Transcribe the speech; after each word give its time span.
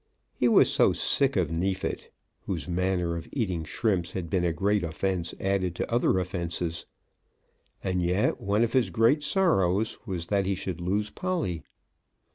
He 0.33 0.47
was 0.47 0.67
so 0.73 0.93
sick 0.93 1.35
of 1.35 1.51
Neefit, 1.51 2.09
whose 2.47 2.67
manner 2.67 3.15
of 3.15 3.29
eating 3.31 3.63
shrimps 3.63 4.09
had 4.13 4.31
been 4.31 4.43
a 4.43 4.51
great 4.51 4.81
offence 4.83 5.35
added 5.39 5.75
to 5.75 5.93
other 5.93 6.17
offences! 6.17 6.87
And 7.83 8.01
yet 8.01 8.41
one 8.41 8.63
of 8.63 8.73
his 8.73 8.89
great 8.89 9.21
sorrows 9.21 9.99
was 10.07 10.25
that 10.25 10.47
he 10.47 10.55
should 10.55 10.81
lose 10.81 11.11
Polly. 11.11 11.61